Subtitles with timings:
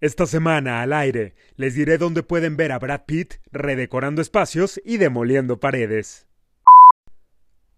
[0.00, 4.96] Esta semana al aire les diré dónde pueden ver a Brad Pitt redecorando espacios y
[4.96, 6.26] demoliendo paredes.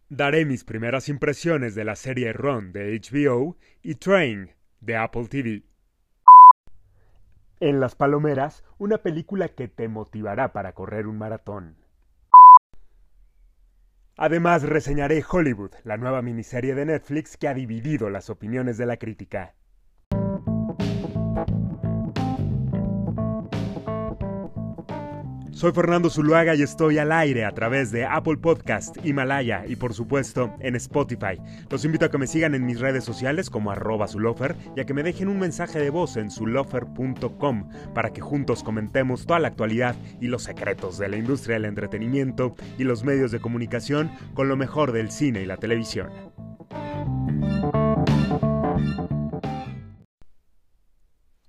[0.08, 5.64] Daré mis primeras impresiones de la serie Run de HBO y Train de Apple TV.
[7.58, 11.77] En Las Palomeras, una película que te motivará para correr un maratón.
[14.16, 18.96] Además, reseñaré Hollywood, la nueva miniserie de Netflix que ha dividido las opiniones de la
[18.96, 19.57] crítica.
[25.52, 29.93] Soy Fernando Zuluaga y estoy al aire a través de Apple Podcast, Himalaya y por
[29.93, 31.38] supuesto en Spotify.
[31.70, 34.87] Los invito a que me sigan en mis redes sociales como arroba Zulofer y a
[34.87, 39.48] que me dejen un mensaje de voz en zulofer.com para que juntos comentemos toda la
[39.48, 44.48] actualidad y los secretos de la industria del entretenimiento y los medios de comunicación con
[44.48, 46.10] lo mejor del cine y la televisión.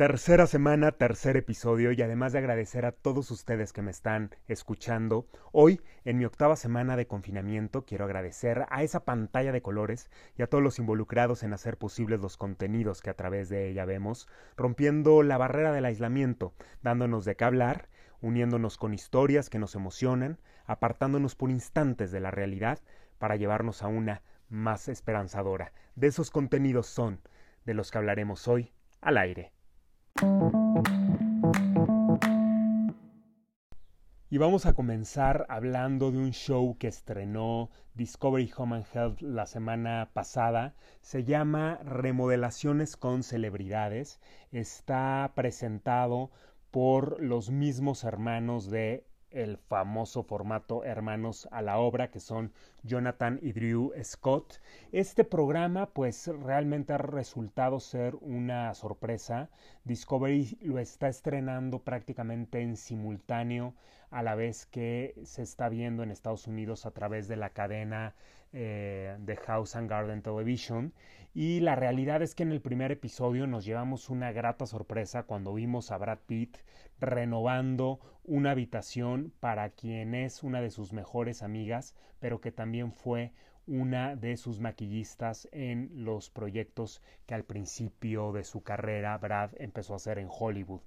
[0.05, 5.29] Tercera semana, tercer episodio y además de agradecer a todos ustedes que me están escuchando,
[5.53, 10.41] hoy en mi octava semana de confinamiento quiero agradecer a esa pantalla de colores y
[10.41, 14.27] a todos los involucrados en hacer posibles los contenidos que a través de ella vemos,
[14.57, 17.87] rompiendo la barrera del aislamiento, dándonos de qué hablar,
[18.19, 22.79] uniéndonos con historias que nos emocionan, apartándonos por instantes de la realidad
[23.19, 25.71] para llevarnos a una más esperanzadora.
[25.95, 27.21] De esos contenidos son
[27.63, 29.53] de los que hablaremos hoy al aire.
[34.33, 39.45] Y vamos a comenzar hablando de un show que estrenó Discovery Home and Health la
[39.45, 40.73] semana pasada.
[41.01, 44.19] Se llama Remodelaciones con Celebridades.
[44.51, 46.31] Está presentado
[46.71, 52.53] por los mismos hermanos de el famoso formato Hermanos a la Obra, que son
[52.83, 54.61] Jonathan y Drew Scott.
[54.91, 59.49] Este programa, pues realmente ha resultado ser una sorpresa.
[59.83, 63.73] Discovery lo está estrenando prácticamente en simultáneo
[64.13, 68.13] a la vez que se está viendo en Estados Unidos a través de la cadena
[68.53, 70.93] eh, de House and Garden Television.
[71.33, 75.55] Y la realidad es que en el primer episodio nos llevamos una grata sorpresa cuando
[75.55, 76.57] vimos a Brad Pitt
[76.99, 83.31] renovando una habitación para quien es una de sus mejores amigas, pero que también fue
[83.65, 89.93] una de sus maquillistas en los proyectos que al principio de su carrera Brad empezó
[89.93, 90.81] a hacer en Hollywood.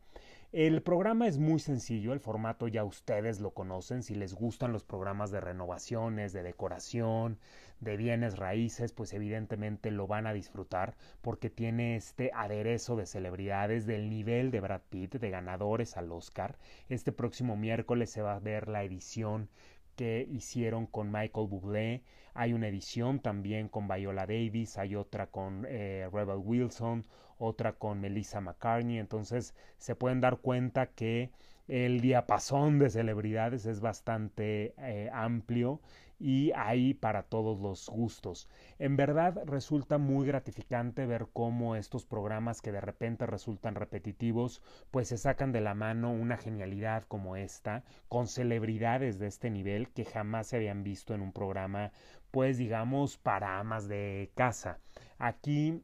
[0.52, 4.84] El programa es muy sencillo, el formato ya ustedes lo conocen, si les gustan los
[4.84, 7.38] programas de renovaciones, de decoración,
[7.80, 13.86] de bienes raíces, pues evidentemente lo van a disfrutar porque tiene este aderezo de celebridades
[13.86, 16.58] del nivel de Brad Pitt, de ganadores al Oscar.
[16.88, 19.50] Este próximo miércoles se va a ver la edición
[19.96, 22.02] que hicieron con Michael Bublé.
[22.34, 27.04] Hay una edición también con Viola Davis, hay otra con eh, Rebel Wilson,
[27.38, 28.98] otra con Melissa McCartney.
[28.98, 31.30] Entonces se pueden dar cuenta que
[31.68, 35.80] el diapasón de celebridades es bastante eh, amplio
[36.18, 38.48] y hay para todos los gustos.
[38.78, 45.08] En verdad resulta muy gratificante ver cómo estos programas que de repente resultan repetitivos, pues
[45.08, 50.04] se sacan de la mano una genialidad como esta, con celebridades de este nivel que
[50.04, 51.92] jamás se habían visto en un programa,
[52.30, 54.78] pues digamos, para amas de casa.
[55.18, 55.82] Aquí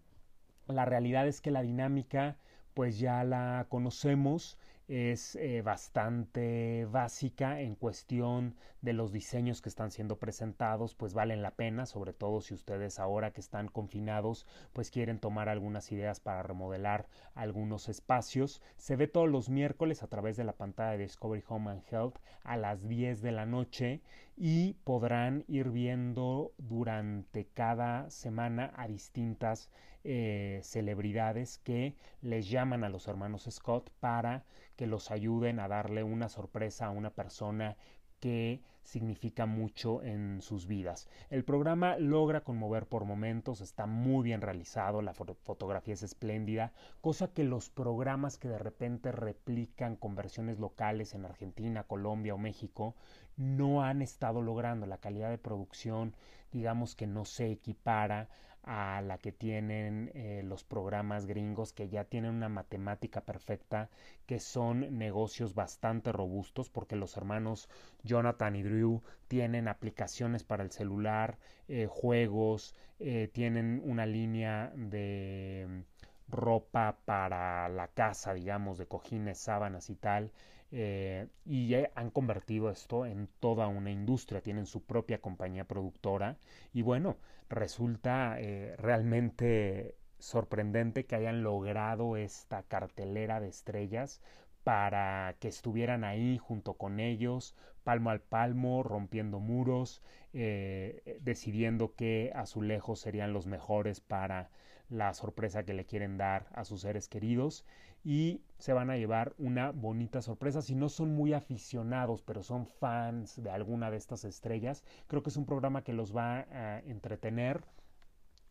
[0.66, 2.36] la realidad es que la dinámica
[2.74, 4.58] pues ya la conocemos,
[4.88, 11.40] es eh, bastante básica en cuestión de los diseños que están siendo presentados, pues valen
[11.40, 16.20] la pena, sobre todo si ustedes ahora que están confinados, pues quieren tomar algunas ideas
[16.20, 18.60] para remodelar algunos espacios.
[18.76, 22.16] Se ve todos los miércoles a través de la pantalla de Discovery Home and Health
[22.42, 24.02] a las 10 de la noche
[24.36, 29.70] y podrán ir viendo durante cada semana a distintas
[30.04, 34.44] eh, celebridades que les llaman a los hermanos Scott para
[34.76, 37.76] que los ayuden a darle una sorpresa a una persona
[38.22, 41.08] que significa mucho en sus vidas.
[41.28, 47.32] El programa logra conmover por momentos, está muy bien realizado, la fotografía es espléndida, cosa
[47.32, 52.94] que los programas que de repente replican conversiones locales en Argentina, Colombia o México
[53.36, 54.86] no han estado logrando.
[54.86, 56.14] La calidad de producción,
[56.52, 58.28] digamos que no se equipara
[58.64, 63.90] a la que tienen eh, los programas gringos que ya tienen una matemática perfecta,
[64.26, 67.68] que son negocios bastante robustos porque los hermanos
[68.04, 71.38] Jonathan y Drew tienen aplicaciones para el celular,
[71.68, 75.84] eh, juegos, eh, tienen una línea de
[76.28, 80.32] ropa para la casa, digamos, de cojines, sábanas y tal,
[80.72, 86.38] eh, y han convertido esto en toda una industria, tienen su propia compañía productora.
[86.72, 87.18] Y bueno,
[87.50, 94.22] resulta eh, realmente sorprendente que hayan logrado esta cartelera de estrellas
[94.64, 97.54] para que estuvieran ahí junto con ellos,
[97.84, 100.02] palmo al palmo, rompiendo muros,
[100.32, 104.50] eh, decidiendo qué azulejos serían los mejores para
[104.92, 107.64] la sorpresa que le quieren dar a sus seres queridos
[108.04, 110.60] y se van a llevar una bonita sorpresa.
[110.60, 115.30] Si no son muy aficionados, pero son fans de alguna de estas estrellas, creo que
[115.30, 117.64] es un programa que los va a entretener,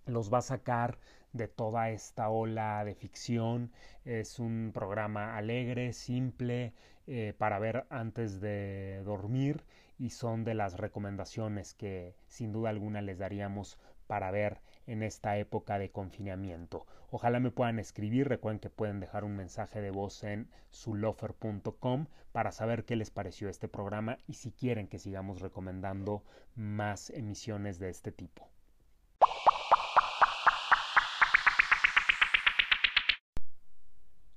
[0.08, 0.98] los va a sacar
[1.32, 3.72] de toda esta ola de ficción.
[4.04, 6.74] Es un programa alegre, simple,
[7.08, 9.64] eh, para ver antes de dormir
[10.00, 13.78] y son de las recomendaciones que sin duda alguna les daríamos
[14.08, 16.86] para ver en esta época de confinamiento.
[17.10, 22.52] Ojalá me puedan escribir, recuerden que pueden dejar un mensaje de voz en sulofer.com para
[22.52, 26.24] saber qué les pareció este programa y si quieren que sigamos recomendando
[26.56, 28.50] más emisiones de este tipo.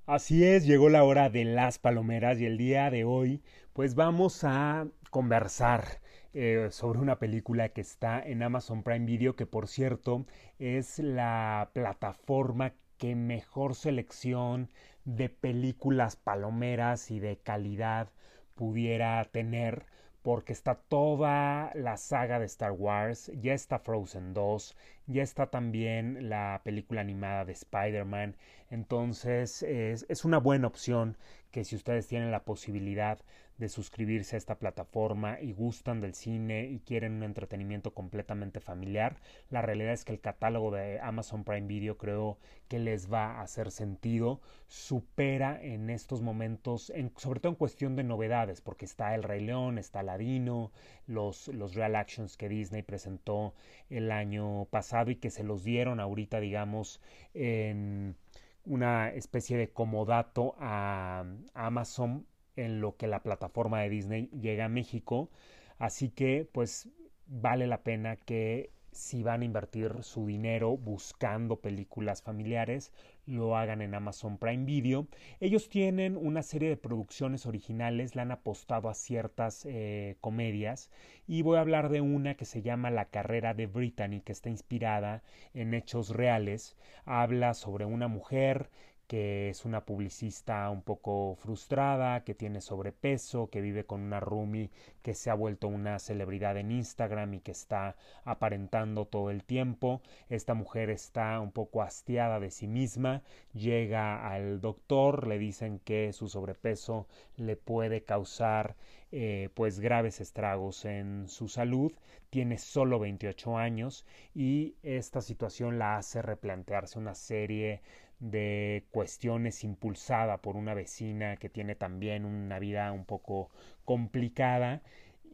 [0.07, 3.43] Así es, llegó la hora de las palomeras y el día de hoy
[3.73, 6.01] pues vamos a conversar
[6.35, 10.27] eh, sobre una película que está en Amazon Prime Video que por cierto
[10.59, 14.69] es la plataforma que mejor selección
[15.05, 18.09] de películas palomeras y de calidad
[18.55, 19.87] pudiera tener
[20.23, 24.75] porque está toda la saga de Star Wars, ya está Frozen 2,
[25.07, 28.35] ya está también la película animada de Spider-Man,
[28.71, 31.19] entonces es, es, una buena opción
[31.55, 33.21] que si ustedes tienen la posibilidad
[33.59, 39.21] de suscribirse a esta plataforma y gustan del cine y quieren un entretenimiento completamente familiar,
[39.51, 43.43] la realidad es que el catálogo de Amazon Prime Video creo que les va a
[43.43, 49.15] hacer sentido, supera en estos momentos, en, sobre todo en cuestión de novedades, porque está
[49.15, 50.73] El Rey León, está Ladino,
[51.07, 53.55] los, los real actions que Disney presentó
[53.91, 57.01] el año pasado y que se los dieron ahorita, digamos,
[57.33, 58.17] en
[58.65, 61.25] una especie de comodato a
[61.55, 62.27] Amazon
[62.57, 65.31] en lo que la plataforma de Disney llega a México.
[65.79, 66.89] Así que pues
[67.27, 72.93] vale la pena que si van a invertir su dinero buscando películas familiares,
[73.27, 75.07] lo hagan en Amazon Prime Video.
[75.41, 80.91] Ellos tienen una serie de producciones originales, le han apostado a ciertas eh, comedias
[81.27, 84.51] y voy a hablar de una que se llama La carrera de Brittany, que está
[84.51, 85.23] inspirada
[85.55, 86.77] en hechos reales.
[87.05, 88.71] Habla sobre una mujer
[89.07, 94.71] que es una publicista un poco frustrada, que tiene sobrepeso, que vive con una roomie
[95.03, 100.01] que se ha vuelto una celebridad en Instagram y que está aparentando todo el tiempo.
[100.29, 103.23] Esta mujer está un poco hastiada de sí misma,
[103.53, 108.77] llega al doctor, le dicen que su sobrepeso le puede causar
[109.17, 111.93] eh, pues graves estragos en su salud,
[112.31, 114.05] tiene solo 28 años
[114.35, 117.81] y esta situación la hace replantearse una serie
[118.21, 123.51] de cuestiones impulsada por una vecina que tiene también una vida un poco
[123.85, 124.83] complicada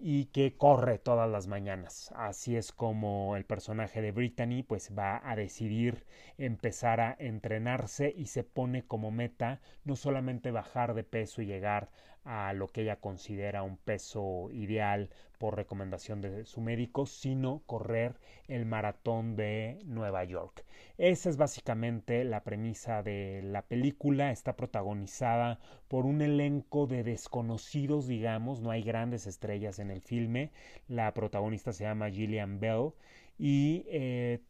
[0.03, 2.13] y que corre todas las mañanas.
[2.17, 6.07] Así es como el personaje de Brittany pues va a decidir
[6.39, 11.91] empezar a entrenarse y se pone como meta no solamente bajar de peso y llegar
[12.25, 18.15] a lo que ella considera un peso ideal por recomendación de su médico, sino correr
[18.47, 20.65] el maratón de Nueva York.
[20.99, 24.33] Esa es básicamente la premisa de la película.
[24.33, 30.51] Está protagonizada por un elenco de desconocidos, digamos, no hay grandes estrellas en el filme.
[30.89, 32.93] La protagonista se llama Gillian Bell
[33.39, 34.41] y eh,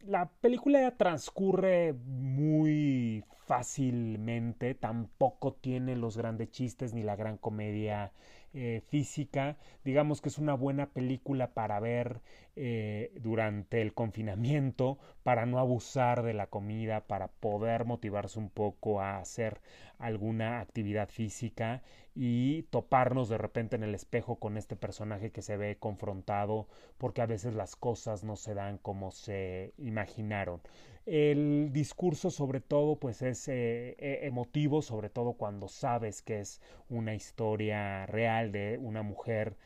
[0.00, 8.12] la película transcurre muy fácilmente, tampoco tiene los grandes chistes ni la gran comedia
[8.52, 9.56] eh, física.
[9.84, 12.20] Digamos que es una buena película para ver
[12.56, 19.00] eh, durante el confinamiento, para no abusar de la comida, para poder motivarse un poco
[19.00, 19.60] a hacer
[19.98, 21.82] alguna actividad física
[22.14, 27.22] y toparnos de repente en el espejo con este personaje que se ve confrontado porque
[27.22, 30.60] a veces las cosas no se dan como se imaginaron.
[31.06, 36.60] El discurso sobre todo pues es eh, e, emotivo, sobre todo cuando sabes que es
[36.88, 39.56] una historia real de una mujer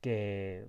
[0.00, 0.66] que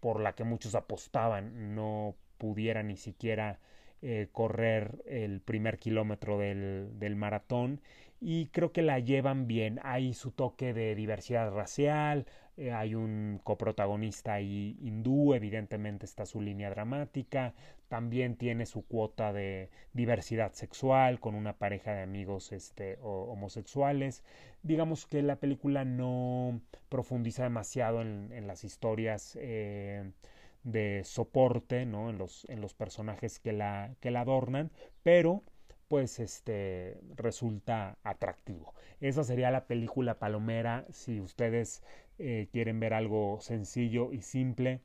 [0.00, 3.60] por la que muchos apostaban no pudiera ni siquiera
[4.02, 7.80] eh, correr el primer kilómetro del, del maratón
[8.20, 9.80] y creo que la llevan bien.
[9.82, 12.26] Hay su toque de diversidad racial,
[12.56, 17.54] eh, hay un coprotagonista ahí hindú, evidentemente está su línea dramática,
[17.88, 24.22] también tiene su cuota de diversidad sexual con una pareja de amigos este, homosexuales.
[24.62, 30.12] Digamos que la película no profundiza demasiado en, las historias eh,
[30.62, 32.10] de soporte, ¿no?
[32.10, 34.70] en, los, en los personajes que la, que la adornan,
[35.02, 35.42] pero
[35.88, 38.74] pues este resulta atractivo.
[39.00, 41.82] Esa sería la película Palomera si ustedes
[42.18, 44.80] eh, quieren ver algo sencillo y simple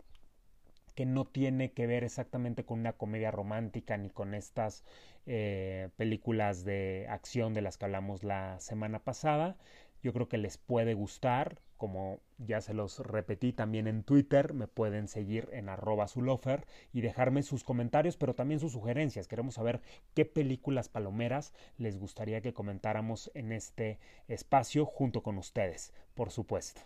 [0.96, 4.84] que no tiene que ver exactamente con una comedia romántica ni con estas
[5.26, 9.58] eh, películas de acción de las que hablamos la semana pasada.
[10.06, 14.68] Yo creo que les puede gustar, como ya se los repetí también en Twitter, me
[14.68, 19.28] pueden seguir en arroba lofer y dejarme sus comentarios, pero también sus sugerencias.
[19.28, 19.82] Queremos saber
[20.14, 23.98] qué películas palomeras les gustaría que comentáramos en este
[24.28, 26.82] espacio junto con ustedes, por supuesto.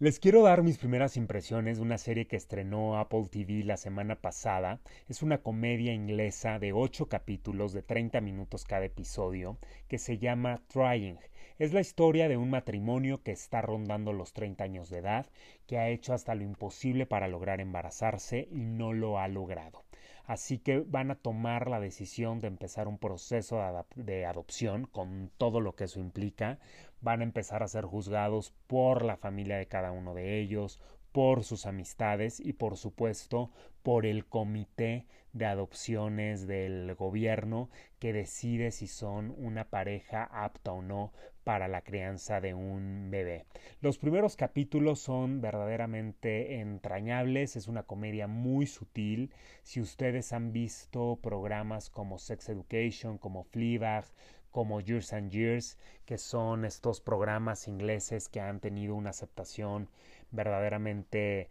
[0.00, 4.14] Les quiero dar mis primeras impresiones de una serie que estrenó Apple TV la semana
[4.14, 4.80] pasada.
[5.08, 10.62] Es una comedia inglesa de 8 capítulos de 30 minutos cada episodio que se llama
[10.68, 11.18] Trying.
[11.58, 15.26] Es la historia de un matrimonio que está rondando los 30 años de edad,
[15.66, 19.87] que ha hecho hasta lo imposible para lograr embarazarse y no lo ha logrado
[20.28, 23.60] así que van a tomar la decisión de empezar un proceso
[23.96, 26.58] de, adopción con todo lo que eso implica,
[27.00, 30.80] van a empezar a ser juzgados por la familia de cada uno de ellos,
[31.12, 33.50] por sus amistades y por supuesto
[33.82, 40.82] por el comité de adopciones del gobierno que decide si son una pareja apta o
[40.82, 41.10] no
[41.48, 43.46] para la crianza de un bebé.
[43.80, 49.32] Los primeros capítulos son verdaderamente entrañables, es una comedia muy sutil.
[49.62, 54.04] Si ustedes han visto programas como Sex Education, como Fleabag,
[54.50, 59.88] como Years and Years, que son estos programas ingleses que han tenido una aceptación
[60.30, 61.48] verdaderamente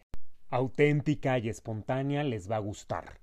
[0.52, 3.20] auténtica y espontánea, les va a gustar.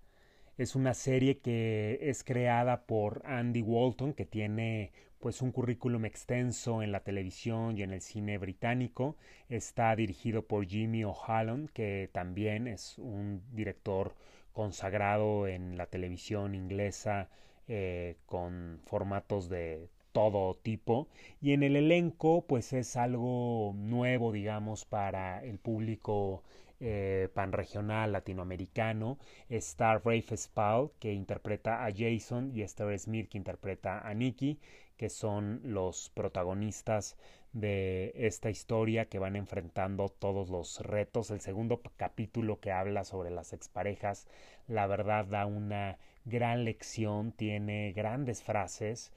[0.56, 4.92] Es una serie que es creada por Andy Walton, que tiene
[5.24, 9.16] pues un currículum extenso en la televisión y en el cine británico.
[9.48, 14.12] Está dirigido por Jimmy O'Halloran, que también es un director
[14.52, 17.30] consagrado en la televisión inglesa
[17.68, 21.08] eh, con formatos de todo tipo
[21.40, 26.42] y en el elenco pues es algo nuevo digamos para el público
[26.86, 34.06] eh, panregional latinoamericano está Rafe Spall que interpreta a Jason y Esther Smith que interpreta
[34.06, 34.58] a Nikki
[34.98, 37.16] que son los protagonistas
[37.54, 41.30] de esta historia que van enfrentando todos los retos.
[41.30, 44.26] El segundo capítulo que habla sobre las exparejas,
[44.66, 49.12] la verdad da una gran lección, tiene grandes frases.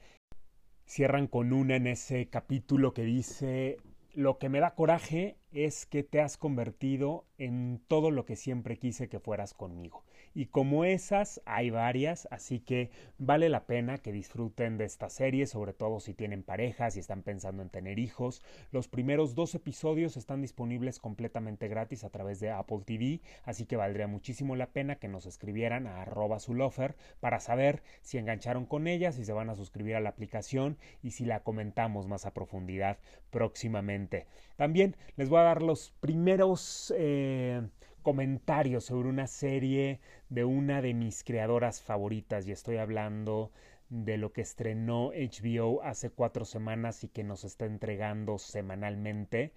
[0.86, 3.78] Cierran con una en ese capítulo que dice
[4.18, 8.76] lo que me da coraje es que te has convertido en todo lo que siempre
[8.76, 10.02] quise que fueras conmigo.
[10.38, 15.48] Y como esas hay varias, así que vale la pena que disfruten de esta serie,
[15.48, 18.40] sobre todo si tienen parejas y están pensando en tener hijos.
[18.70, 23.74] Los primeros dos episodios están disponibles completamente gratis a través de Apple TV, así que
[23.74, 28.86] valdría muchísimo la pena que nos escribieran a arroba lofer para saber si engancharon con
[28.86, 32.32] ella, si se van a suscribir a la aplicación y si la comentamos más a
[32.32, 32.98] profundidad
[33.30, 34.28] próximamente.
[34.54, 36.94] También les voy a dar los primeros...
[36.96, 37.60] Eh,
[37.98, 43.52] comentarios sobre una serie de una de mis creadoras favoritas y estoy hablando
[43.88, 49.52] de lo que estrenó HBO hace cuatro semanas y que nos está entregando semanalmente.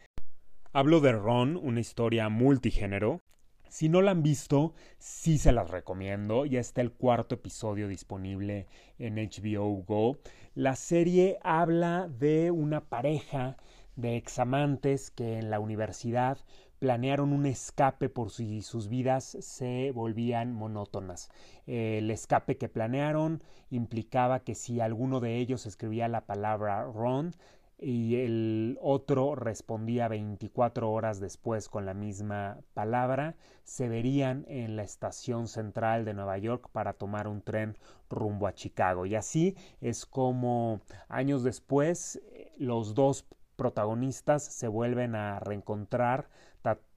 [0.73, 3.19] Hablo de Ron, una historia multigénero.
[3.67, 6.45] Si no la han visto, sí se las recomiendo.
[6.45, 8.67] Ya está el cuarto episodio disponible
[8.99, 10.19] en HBO Go.
[10.55, 13.57] La serie habla de una pareja
[13.95, 16.37] de examantes que en la universidad
[16.81, 21.29] planearon un escape por si sus vidas se volvían monótonas.
[21.67, 27.35] El escape que planearon implicaba que si alguno de ellos escribía la palabra Ron
[27.77, 34.81] y el otro respondía 24 horas después con la misma palabra, se verían en la
[34.81, 37.77] estación central de Nueva York para tomar un tren
[38.09, 39.05] rumbo a Chicago.
[39.05, 42.19] Y así es como años después
[42.57, 46.27] los dos protagonistas se vuelven a reencontrar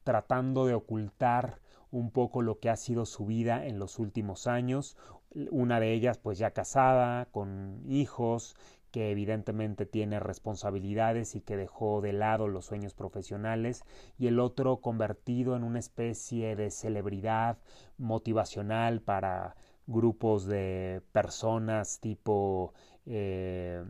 [0.05, 4.97] tratando de ocultar un poco lo que ha sido su vida en los últimos años.
[5.51, 8.55] Una de ellas pues ya casada, con hijos,
[8.91, 13.83] que evidentemente tiene responsabilidades y que dejó de lado los sueños profesionales,
[14.19, 17.59] y el otro convertido en una especie de celebridad
[17.99, 19.57] motivacional para
[19.89, 22.73] grupos de personas tipo
[23.07, 23.85] eh,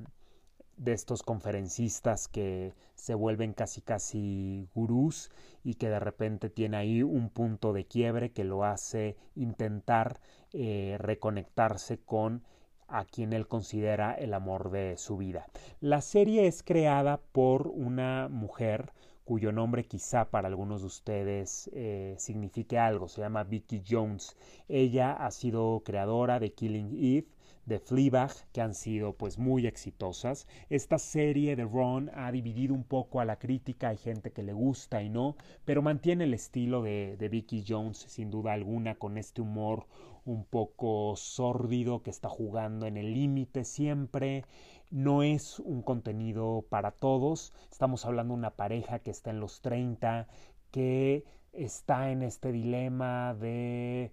[0.77, 5.31] de estos conferencistas que se vuelven casi casi gurús
[5.63, 10.21] y que de repente tiene ahí un punto de quiebre que lo hace intentar
[10.53, 12.43] eh, reconectarse con
[12.89, 15.47] a quien él considera el amor de su vida.
[15.81, 18.93] La serie es creada por una mujer
[19.25, 23.09] cuyo nombre quizá para algunos de ustedes eh, signifique algo.
[23.09, 24.37] Se llama Vicky Jones.
[24.69, 27.29] Ella ha sido creadora de Killing Eve,
[27.67, 30.47] de Fleabag, que han sido pues muy exitosas.
[30.71, 34.53] Esta serie de Ron ha dividido un poco a la crítica, hay gente que le
[34.53, 39.19] gusta y no, pero mantiene el estilo de, de Vicky Jones sin duda alguna, con
[39.19, 39.87] este humor
[40.25, 44.45] un poco sórdido que está jugando en el límite siempre.
[44.91, 47.53] No es un contenido para todos.
[47.71, 50.29] Estamos hablando de una pareja que está en los 30,
[50.71, 54.13] que está en este dilema de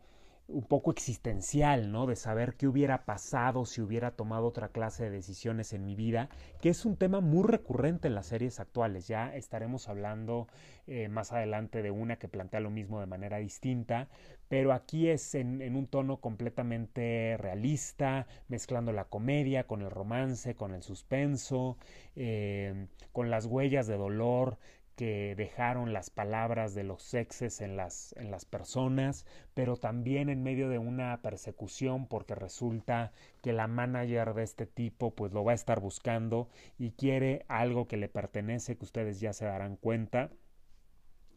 [0.52, 2.06] un poco existencial, ¿no?
[2.06, 6.30] De saber qué hubiera pasado si hubiera tomado otra clase de decisiones en mi vida,
[6.62, 9.08] que es un tema muy recurrente en las series actuales.
[9.08, 10.48] Ya estaremos hablando
[10.88, 14.08] eh, más adelante de una que plantea lo mismo de manera distinta,
[14.48, 20.74] pero aquí es en, un tono completamente realista, mezclando la comedia con el romance, con
[20.74, 21.78] el suspenso,
[22.16, 24.58] eh, con las huellas de dolor
[24.96, 30.44] que dejaron las palabras de los sexes en las, en las personas, pero también en
[30.44, 35.54] medio de una persecución porque resulta que la manager de este tipo pues lo va
[35.54, 40.30] a estar buscando y quiere algo que le pertenece que ustedes ya se darán cuenta.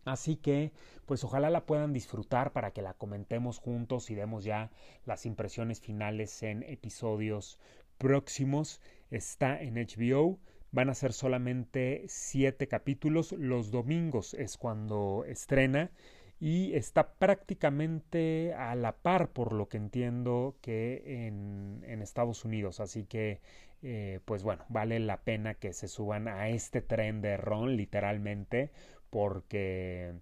[0.04, 0.72] Así que,
[1.06, 4.70] pues ojalá la puedan disfrutar para que la comentemos juntos y demos ya
[5.06, 7.58] las impresiones finales en episodios
[7.96, 8.82] próximos.
[9.10, 10.38] Está en HBO.
[10.74, 13.30] Van a ser solamente siete capítulos.
[13.30, 15.92] Los domingos es cuando estrena
[16.40, 22.80] y está prácticamente a la par, por lo que entiendo, que en, Estados Unidos.
[22.80, 23.40] Así que,
[23.82, 28.72] eh, pues bueno, vale la pena que se suban a este tren de Ron, literalmente,
[29.10, 30.14] porque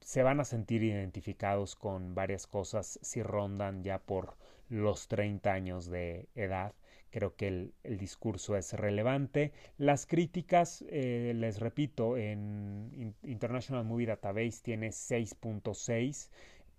[0.00, 4.36] se van a sentir identificados con varias cosas si rondan ya por
[4.68, 6.74] los 30 años de edad
[7.10, 9.52] Creo que el, discurso es relevante.
[9.78, 16.30] Las críticas, eh, les repito, en International Movie Database tiene 6.6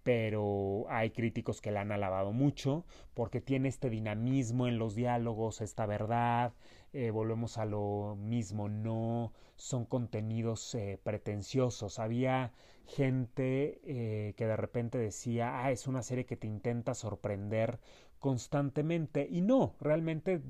[0.04, 5.60] pero hay críticos que la han alabado mucho porque tiene este dinamismo en los diálogos,
[5.60, 6.54] esta verdad,
[6.94, 12.00] eh, volvemos a lo mismo, no son contenidos eh, pretenciosos.
[12.00, 12.54] Había
[12.86, 13.82] gente
[14.38, 17.78] que de repente decía, ah, es una serie que te intenta sorprender
[18.20, 19.28] constantemente.
[19.30, 20.42] Y no, realmente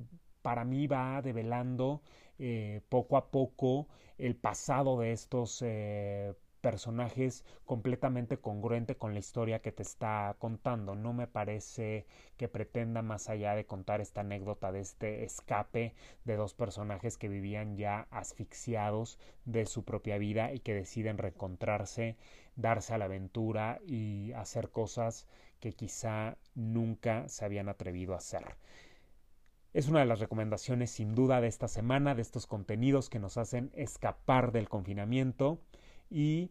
[0.41, 2.01] para mí va develando
[2.39, 9.62] eh, poco a poco el pasado de estos eh, personajes completamente congruente con la historia
[9.62, 10.95] que te está contando.
[10.95, 15.93] No me parece que pretenda más allá de contar esta anécdota de este escape
[16.25, 22.17] de dos personajes que vivían ya asfixiados de su propia vida y que deciden reencontrarse,
[22.56, 25.27] darse a la aventura y hacer cosas
[25.60, 28.43] que quizá nunca se habían atrevido a hacer.
[29.74, 33.38] Es una de las recomendaciones sin duda de esta semana, de estos contenidos que nos
[33.38, 35.60] hacen escapar del confinamiento
[36.10, 36.50] y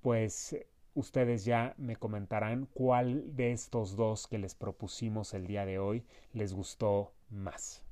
[0.00, 0.56] pues
[0.94, 6.04] ustedes ya me comentarán cuál de estos dos que les propusimos el día de hoy
[6.32, 7.84] les gustó más.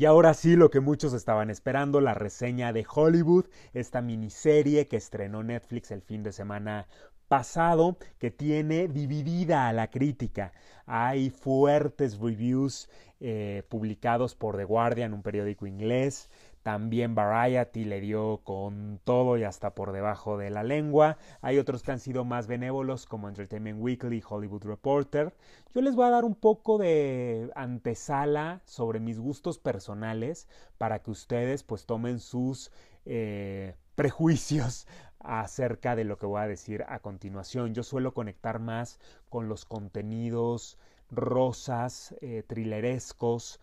[0.00, 4.96] Y ahora sí, lo que muchos estaban esperando, la reseña de Hollywood, esta miniserie que
[4.96, 6.88] estrenó Netflix el fin de semana
[7.28, 10.54] pasado, que tiene dividida a la crítica.
[10.86, 12.88] Hay fuertes reviews
[13.20, 16.30] eh, publicados por The Guardian, un periódico inglés,
[16.62, 21.16] también Variety le dio con todo y hasta por debajo de la lengua.
[21.40, 25.34] Hay otros que han sido más benévolos como Entertainment Weekly, Hollywood Reporter.
[25.74, 31.10] Yo les voy a dar un poco de antesala sobre mis gustos personales para que
[31.10, 32.70] ustedes pues tomen sus
[33.06, 34.86] eh, prejuicios
[35.18, 37.74] acerca de lo que voy a decir a continuación.
[37.74, 40.78] Yo suelo conectar más con los contenidos
[41.10, 43.60] rosas, eh, thrillerescos,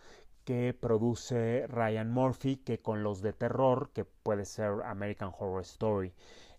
[0.48, 6.14] que produce Ryan Murphy que con los de terror, que puede ser American Horror Story.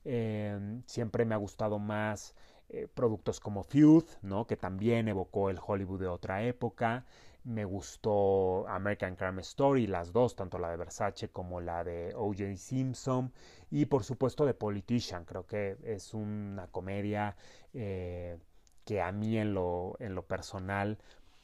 [0.05, 2.35] Em, siempre me ha gustado más
[2.69, 4.45] eh, productos como Feud, ¿no?
[4.45, 7.07] que también evocó el Hollywood de otra época.
[7.43, 12.57] Me gustó American Crime Story, las dos, tanto la de Versace como la de O.J.
[12.57, 13.33] Simpson.
[13.71, 17.35] Y por supuesto de Politician, creo que es una comedia
[17.73, 18.37] eh,
[18.85, 20.99] que a mí en lo, en lo personal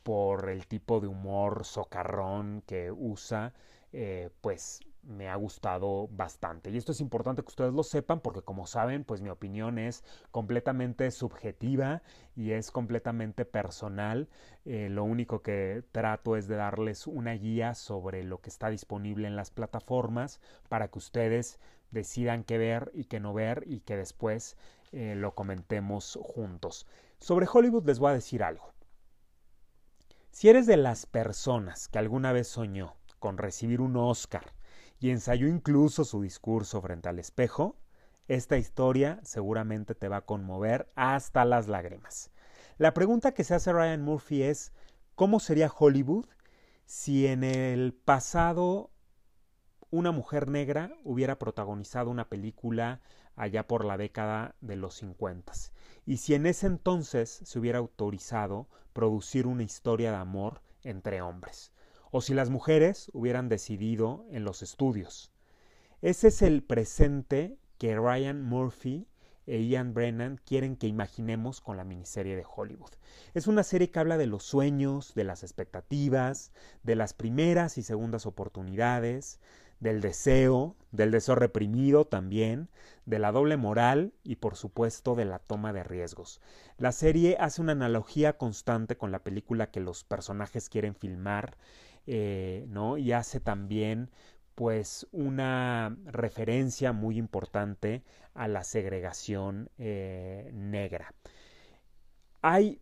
[0.06, 3.54] por el tipo de humor socarrón que usa,
[3.92, 6.70] eh, pues me ha gustado bastante.
[6.70, 10.04] Y esto es importante que ustedes lo sepan porque como saben, pues mi opinión es
[10.30, 12.04] completamente subjetiva
[12.36, 14.30] y es completamente personal.
[14.66, 19.28] Eh, lo único que trato es de darles una guía sobre lo que está disponible
[19.28, 20.40] en las plataformas
[20.70, 24.56] para que ustedes decidan qué ver y qué no ver y que después
[24.92, 26.86] eh, lo comentemos juntos.
[27.20, 28.75] Sobre Hollywood les voy a decir algo.
[30.36, 34.44] Si eres de las personas que alguna vez soñó con recibir un Oscar
[35.00, 37.78] y ensayó incluso su discurso frente al espejo,
[38.28, 42.32] esta historia seguramente te va a conmover hasta las lágrimas.
[42.78, 44.74] La pregunta que se hace Ryan Murphy es,
[45.16, 46.26] ¿cómo sería Hollywood
[46.86, 48.92] si en el pasado
[49.90, 53.00] una mujer negra hubiera protagonizado una película
[53.36, 55.54] allá por la década de los 50
[56.06, 61.72] y si en ese entonces se hubiera autorizado producir una historia de amor entre hombres
[62.12, 65.32] o si las mujeres hubieran decidido en los estudios.
[66.02, 69.08] Ese es el presente que Ryan Murphy
[69.48, 72.92] e Ian Brennan quieren que imaginemos con la miniserie de Hollywood.
[73.34, 76.52] Es una serie que habla de los sueños, de las expectativas,
[76.84, 79.40] de las primeras y segundas oportunidades,
[79.86, 82.70] del deseo, del deseo reprimido también,
[83.06, 86.42] de la doble moral y por supuesto de la toma de riesgos.
[86.80, 91.56] La serie hace una analogía constante con la película que los personajes quieren filmar,
[92.08, 92.98] eh, ¿no?
[92.98, 94.10] Y hace también
[94.56, 101.14] pues una referencia muy importante a la segregación eh, negra.
[102.42, 102.82] Hay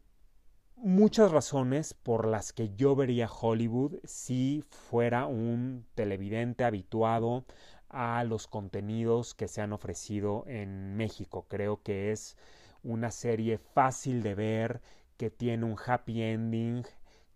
[0.83, 7.45] muchas razones por las que yo vería Hollywood si fuera un televidente habituado
[7.89, 11.45] a los contenidos que se han ofrecido en México.
[11.47, 12.35] Creo que es
[12.83, 14.81] una serie fácil de ver,
[15.15, 16.83] que tiene un happy ending,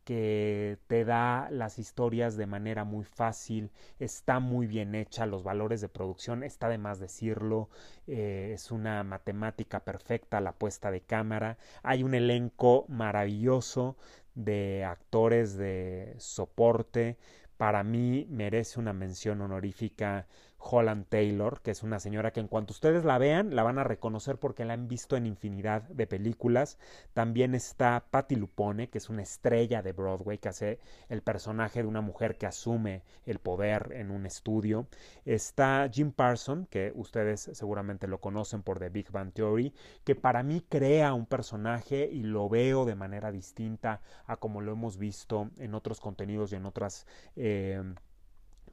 [0.08, 5.82] que te da las historias de manera muy fácil, está muy bien hecha, los valores
[5.82, 7.70] de producción, está de más decirlo,
[8.08, 13.98] eh, es una matemática perfecta la puesta de cámara, hay un elenco maravilloso
[14.34, 17.18] de actores de soporte,
[17.58, 20.26] para mí merece una mención honorífica
[20.60, 23.84] Holland Taylor, que es una señora que en cuanto ustedes la vean, la van a
[23.84, 26.78] reconocer porque la han visto en infinidad de películas.
[27.14, 31.88] También está Patti Lupone, que es una estrella de Broadway, que hace el personaje de
[31.88, 34.88] una mujer que asume el poder en un estudio.
[35.26, 40.44] Está Jim Parson, que ustedes seguramente lo conocen por The Big Bang Theory, que para
[40.44, 45.50] mí crea un personaje y lo veo de manera distinta a como lo hemos visto
[45.58, 47.06] en otros contenidos y en otras...
[47.36, 47.82] Eh,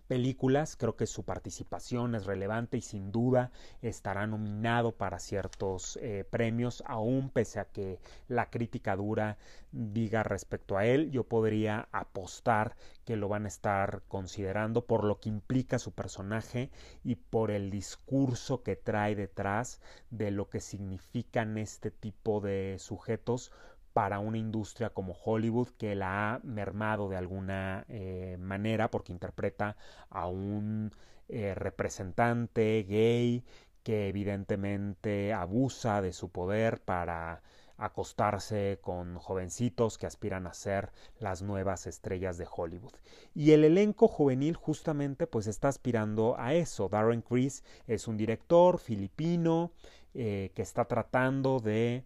[0.06, 0.76] películas.
[0.76, 3.50] Creo que su participación es relevante y sin duda
[3.82, 9.38] estará nominado para ciertos eh, premios, aún pese a que la crítica dura
[9.72, 11.10] diga respecto a él.
[11.10, 16.70] Yo podría apostar que lo van a estar considerando por lo que implica su personaje
[17.02, 23.52] y por el discurso que trae detrás de lo que significan este tipo de sujetos
[23.94, 29.76] para una industria como Hollywood que la ha mermado de alguna eh, manera porque interpreta
[30.10, 30.92] a un
[31.28, 33.44] eh, representante gay
[33.82, 37.42] que evidentemente abusa de su poder para
[37.76, 42.94] acostarse con jovencitos que aspiran a ser las nuevas estrellas de Hollywood.
[43.34, 46.88] Y el elenco juvenil justamente pues está aspirando a eso.
[46.88, 49.72] Darren Criss es un director filipino
[50.14, 52.04] eh, que está tratando de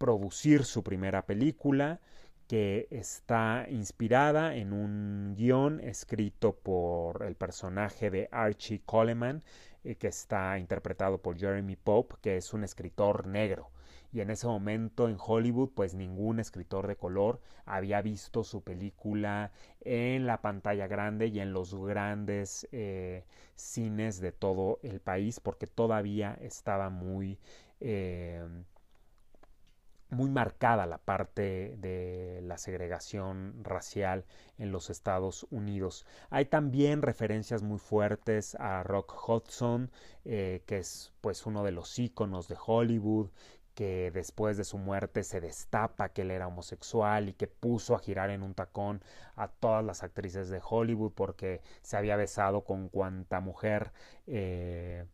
[0.00, 2.00] producir su primera película
[2.48, 9.44] que está inspirada en un guion escrito por el personaje de Archie Coleman,
[9.84, 13.70] eh, que está interpretado por Jeremy Pope, que es un escritor negro.
[14.10, 19.52] Y en ese momento en Hollywood, pues ningún escritor de color había visto su película
[19.82, 25.66] en la pantalla grande y en los grandes eh, cines de todo el país, porque
[25.66, 27.38] todavía estaba muy...
[27.80, 28.42] Eh,
[30.10, 34.24] muy marcada la parte de la segregación racial
[34.58, 36.06] en los Estados Unidos.
[36.30, 39.90] Hay también referencias muy fuertes a Rock Hudson,
[40.24, 43.30] eh, que es pues uno de los íconos de Hollywood,
[43.74, 48.00] que después de su muerte se destapa que él era homosexual y que puso a
[48.00, 49.02] girar en un tacón
[49.36, 53.92] a todas las actrices de Hollywood porque se había besado con cuanta mujer
[54.26, 55.06] eh,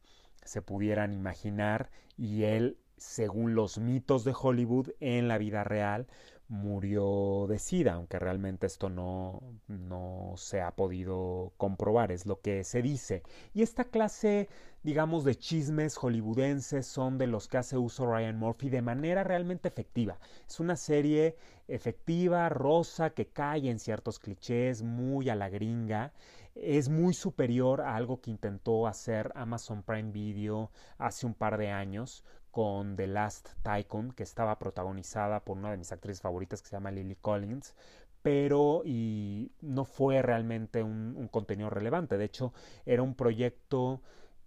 [0.46, 6.06] se pudieran imaginar y él según los mitos de Hollywood, en la vida real
[6.48, 12.62] murió de sida, aunque realmente esto no, no se ha podido comprobar, es lo que
[12.62, 13.22] se dice.
[13.52, 14.48] Y esta clase,
[14.82, 19.68] digamos, de chismes hollywoodenses son de los que hace uso Ryan Murphy de manera realmente
[19.68, 20.18] efectiva.
[20.48, 26.12] Es una serie efectiva, rosa, que cae en ciertos clichés, muy a la gringa.
[26.54, 31.70] Es muy superior a algo que intentó hacer Amazon Prime Video hace un par de
[31.70, 32.24] años
[32.56, 36.76] con The Last Tycoon, que estaba protagonizada por una de mis actrices favoritas que se
[36.76, 37.74] llama Lily Collins,
[38.22, 42.16] pero y no fue realmente un, contenido relevante.
[42.16, 42.54] De hecho,
[42.86, 44.00] era un proyecto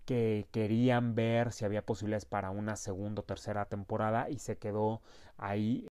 [0.05, 5.03] que querían ver si había posibilidades para una segunda o tercera temporada y se quedó
[5.37, 5.85] ahí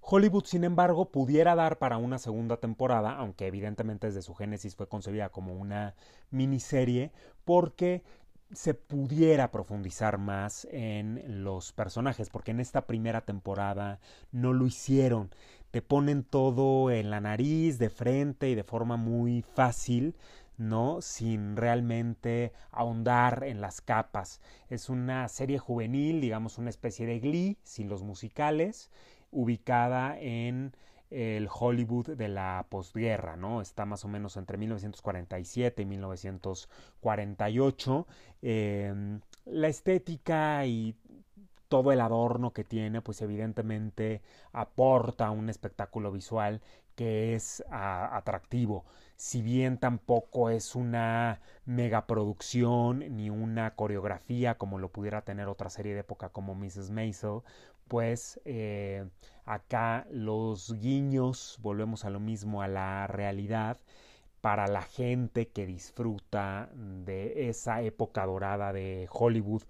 [0.00, 4.88] Hollywood, sin embargo, pudiera dar para una segunda temporada, aunque evidentemente desde su génesis fue
[4.88, 5.96] concebida como una
[6.30, 7.10] miniserie,
[7.44, 8.04] porque
[8.52, 14.00] se pudiera profundizar más en los personajes, porque en esta primera temporada
[14.32, 15.30] no lo hicieron.
[15.70, 20.14] Te ponen todo en la nariz, de frente y de forma muy fácil,
[20.56, 21.02] ¿no?
[21.02, 24.40] Sin realmente ahondar en las capas.
[24.70, 28.90] Es una serie juvenil, digamos una especie de Glee, sin los musicales,
[29.30, 30.72] ubicada en
[31.10, 33.60] el Hollywood de la posguerra, ¿no?
[33.60, 38.06] Está más o menos entre 1947 y 1948.
[38.42, 40.94] Em, la estética y
[41.68, 46.60] todo el adorno que tiene, pues evidentemente aporta un espectáculo visual
[46.94, 48.84] que es atractivo.
[49.16, 55.94] Si bien tampoco es una megaproducción ni una coreografía como lo pudiera tener otra serie
[55.94, 56.90] de época como Mrs.
[56.90, 57.42] Maisel,
[57.88, 59.08] pues eh,
[59.44, 63.78] acá los guiños, volvemos a lo mismo, a la realidad,
[64.40, 69.62] para la gente que disfruta de esa época dorada de Hollywood,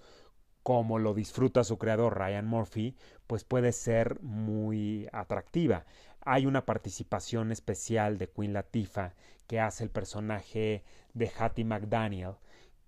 [0.62, 2.94] como lo disfruta su creador Ryan Murphy,
[3.26, 5.87] pues puede ser muy atractiva.
[6.20, 9.14] Hay una participación especial de Queen Latifah
[9.46, 12.35] que hace el personaje de Hattie McDaniel,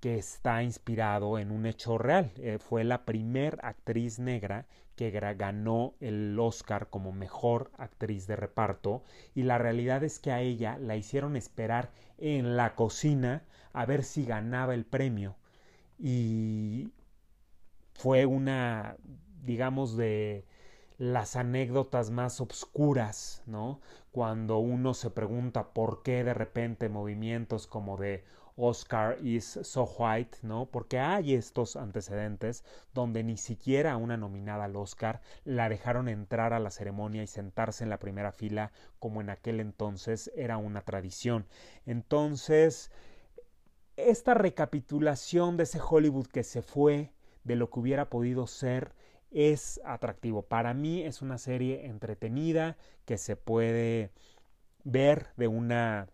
[0.01, 2.33] que está inspirado en un hecho real.
[2.37, 9.03] Eh, fue la primer actriz negra que ganó el Oscar como mejor actriz de reparto
[9.35, 14.05] y la realidad es que a ella la hicieron esperar en la cocina a ver
[14.05, 15.37] si ganaba el premio
[15.99, 16.91] y
[17.95, 18.97] fue una
[19.43, 20.45] digamos de
[20.99, 23.81] las anécdotas más obscuras, ¿no?
[24.13, 28.23] Cuando uno se pregunta por qué de repente movimientos como de
[28.61, 30.67] Oscar is so white, ¿no?
[30.67, 36.61] Porque hay estos antecedentes donde ni siquiera una nominada al Oscar la dejaron entrar a
[36.61, 41.47] la ceremonia y sentarse en la primera fila como en aquel entonces era una tradición.
[41.87, 42.91] Entonces,
[43.97, 47.13] esta recapitulación de ese Hollywood que se fue,
[47.45, 48.93] de lo que hubiera podido ser,
[49.31, 50.43] es atractivo.
[50.43, 54.11] Para mí es una serie entretenida que se puede
[54.85, 56.09] ver de una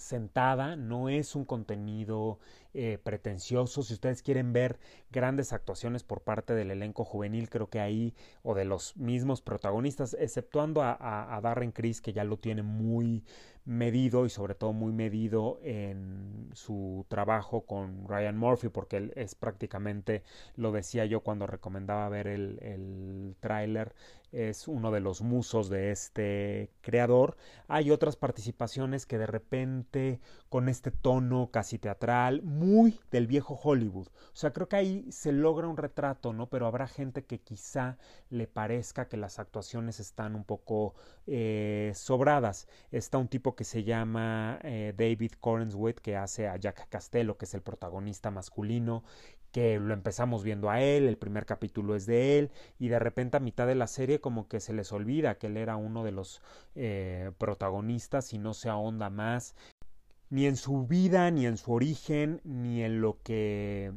[0.00, 2.38] sentada, no es un contenido
[2.74, 3.82] eh, pretencioso.
[3.82, 4.78] Si ustedes quieren ver
[5.10, 10.14] grandes actuaciones por parte del elenco juvenil, creo que ahí, o de los mismos protagonistas,
[10.18, 13.24] exceptuando a, a Darren Criss, que ya lo tiene muy
[13.64, 19.34] medido y sobre todo muy medido en su trabajo con Ryan Murphy porque él es
[19.34, 20.22] prácticamente,
[20.56, 23.94] lo decía yo cuando recomendaba ver el, el tráiler,
[24.32, 27.36] es uno de los musos de este creador.
[27.68, 34.08] Hay otras participaciones que de repente con este tono casi teatral, muy del viejo Hollywood.
[34.08, 36.48] O sea, creo que ahí se logra un retrato, ¿no?
[36.48, 37.96] Pero habrá gente que quizá
[38.28, 40.94] le parezca que las actuaciones están un poco
[41.26, 42.68] eh, sobradas.
[42.92, 47.46] Está un tipo que se llama eh, David Corenswit, que hace a Jack Castello, que
[47.46, 49.02] es el protagonista masculino,
[49.52, 53.36] que lo empezamos viendo a él, el primer capítulo es de él, y de repente
[53.36, 56.12] a mitad de la serie como que se les olvida que él era uno de
[56.12, 56.40] los
[56.76, 59.56] eh, protagonistas y no se ahonda más
[60.30, 63.92] ni en su vida, ni en su origen, ni en lo que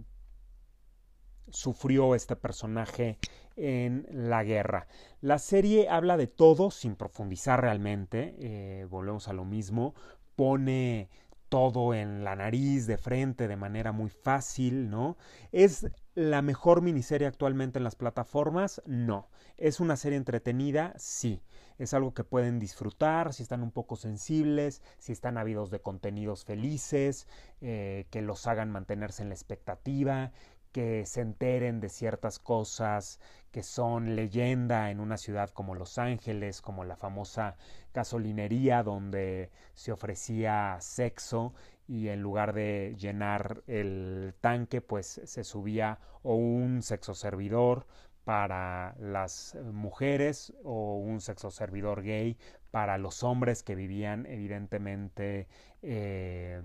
[1.50, 3.19] sufrió este personaje
[3.56, 4.88] en la guerra.
[5.22, 9.93] La serie habla de todo sin profundizar realmente, eh, volvemos a lo mismo,
[10.36, 11.10] pone
[11.50, 15.17] todo en la nariz, de frente, de manera muy fácil, ¿no?
[15.52, 18.82] ¿Es la mejor miniserie actualmente en las plataformas?
[18.86, 19.30] No.
[19.58, 20.93] ¿Es una serie entretenida?
[20.97, 21.41] Sí
[21.78, 26.45] es algo que pueden disfrutar, si están un poco sensibles, si están ávidos de contenidos
[26.45, 27.28] felices,
[27.62, 30.32] eh, que los hagan mantenerse en la expectativa,
[30.71, 33.19] que se enteren de ciertas cosas
[33.52, 37.58] que son leyenda en una ciudad como Los Ángeles, como la famosa
[37.93, 41.54] gasolinería donde se ofrecía sexo
[41.88, 47.86] y en lugar de llenar el tanque pues se subía o un sexo servidor
[48.24, 52.38] para las mujeres o un sexo servidor gay
[52.72, 55.48] para los hombres que vivían evidentemente
[55.82, 56.62] eh,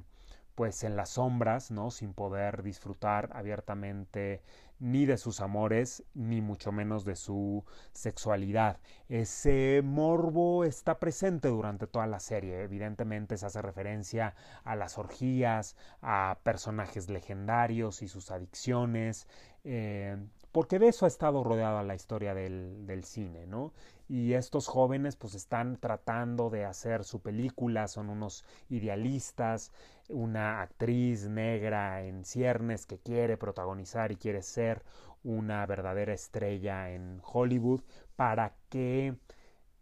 [0.54, 1.92] pues en las sombras, ¿no?
[1.92, 4.42] Sin poder disfrutar abiertamente
[4.80, 8.78] ni de sus amores, ni mucho menos de su sexualidad.
[9.08, 12.62] Ese morbo está presente durante toda la serie.
[12.62, 19.26] Evidentemente se hace referencia a las orgías, a personajes legendarios y sus adicciones,
[19.64, 20.16] eh,
[20.52, 23.72] porque de eso ha estado rodeada la historia del, cine, ¿no?
[24.08, 29.72] Y estos jóvenes pues están tratando de hacer su película, son unos idealistas,
[30.08, 34.82] una actriz negra en ciernes que quiere protagonizar y quiere ser
[35.22, 37.82] una verdadera estrella en Hollywood
[38.16, 39.14] para que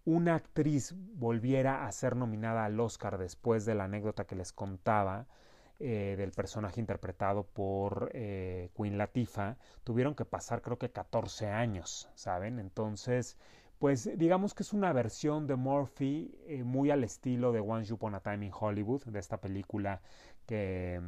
[0.05, 5.27] una actriz volviera a ser nominada al Oscar después de la anécdota que les contaba
[5.79, 12.09] eh, del personaje interpretado por eh, Queen Latifah, tuvieron que pasar creo que 14 años,
[12.15, 12.59] ¿saben?
[12.59, 13.37] Entonces,
[13.79, 18.15] pues digamos que es una versión de Murphy eh, muy al estilo de Once Upon
[18.15, 20.01] a Time in Hollywood, de esta película
[20.47, 20.99] que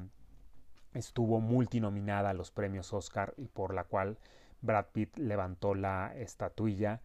[0.93, 4.19] estuvo multinominada a los premios Oscar y por la cual
[4.61, 7.01] Brad Pitt levantó la estatuilla.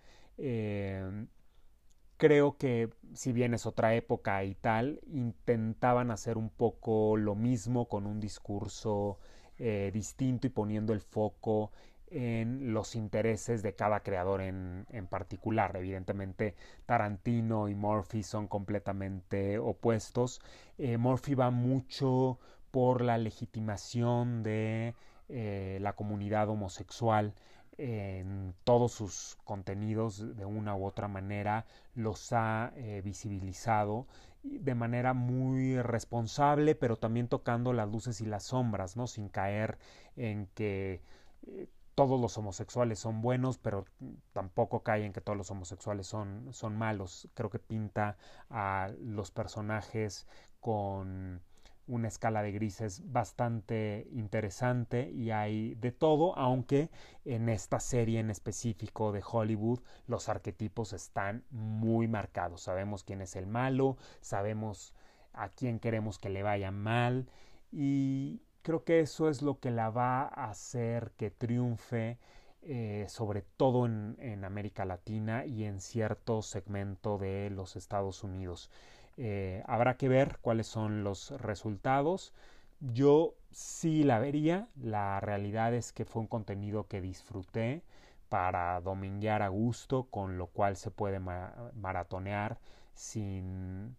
[2.18, 7.88] Creo que si bien es otra época y tal, intentaban hacer un poco lo mismo
[7.88, 9.20] con un discurso
[9.58, 11.72] eh, distinto y poniendo el foco
[12.08, 15.76] en los intereses de cada creador en, en, particular.
[15.76, 20.40] Evidentemente, Tarantino y Murphy son completamente opuestos.
[20.78, 22.40] Eh, Murphy va mucho
[22.72, 24.96] por la legitimación de
[25.30, 27.34] eh, la comunidad homosexual
[27.78, 34.08] en todos sus contenidos de una u otra manera los ha eh, visibilizado
[34.44, 39.78] de manera muy responsable pero también tocando las luces y las sombras no sin caer
[40.16, 41.02] en que
[41.48, 43.86] eh, todos los homosexuales son buenos pero
[44.34, 47.30] tampoco cae en que todos los homosexuales son, son malos.
[47.34, 48.18] Creo que pinta
[48.50, 50.28] a los personajes
[50.60, 51.42] con
[51.88, 56.90] una escala de grises bastante interesante y hay de todo, aunque
[57.26, 62.62] en esta serie en específico de Hollywood los arquetipos están muy marcados.
[62.62, 64.94] Sabemos quién es el malo, sabemos
[65.34, 67.30] a quién queremos que le vaya mal
[67.72, 72.18] y creo que eso es lo que la va a hacer que triunfe
[72.66, 78.70] eh, sobre todo en, en América Latina y en cierto segmento de los Estados Unidos.
[79.18, 82.34] Eh, habrá que ver cuáles son los resultados.
[82.80, 84.68] Yo sí la vería.
[84.82, 87.84] La realidad es que fue un contenido que disfruté
[88.30, 92.58] para dominguear a gusto, con lo cual se puede maratonear
[92.96, 93.96] sin,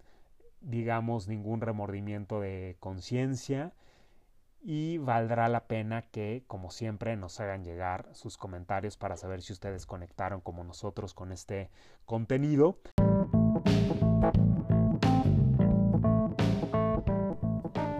[0.61, 3.73] digamos, ningún remordimiento de conciencia.
[4.67, 9.53] Y valdrá la pena que, como siempre, nos hagan llegar sus comentarios para saber si
[9.53, 11.71] ustedes conectaron como nosotros con este
[12.07, 12.79] contenido.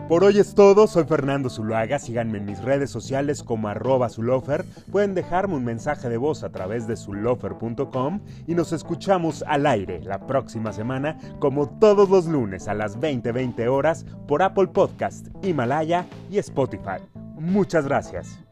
[0.09, 4.67] Por hoy es todo, soy Fernando Zuluaga, síganme en mis redes sociales como arroba zulofer,
[4.93, 10.03] pueden dejarme un mensaje de voz a través de zulofer.com y nos escuchamos al aire
[10.03, 16.05] la próxima semana como todos los lunes a las 20:20 horas por Apple Podcast, Himalaya
[16.31, 17.01] y Spotify.
[17.37, 18.44] Muchas gracias.